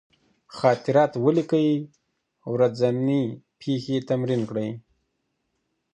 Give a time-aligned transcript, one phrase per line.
[0.57, 1.69] خاطرات ولیکئ،
[2.53, 3.23] ورځني
[3.59, 4.69] پېښې تمرین کړئ.